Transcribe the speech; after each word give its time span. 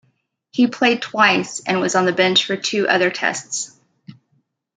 He 0.49 0.65
played 0.65 1.03
twice, 1.03 1.59
and 1.63 1.79
was 1.79 1.93
on 1.93 2.05
the 2.05 2.11
bench 2.11 2.47
for 2.47 2.57
two 2.57 2.87
other 2.87 3.11
Tests. 3.11 3.77